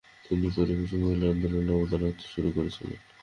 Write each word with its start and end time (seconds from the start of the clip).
তিনি 0.23 0.47
পেরুভীয় 0.55 0.97
মহিলা 1.01 1.25
আন্দোলনে 1.29 1.71
অবদান 1.73 2.01
রাখতে 2.03 2.25
শুরু 2.27 2.49
করেছিলেন। 2.51 2.99